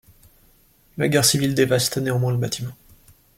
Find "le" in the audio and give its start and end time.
2.31-2.39